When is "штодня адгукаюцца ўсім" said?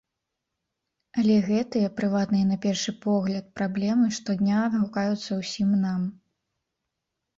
4.21-5.69